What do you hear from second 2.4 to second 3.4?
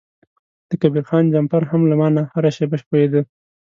شیبه ښویده.